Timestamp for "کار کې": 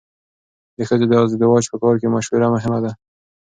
1.81-2.07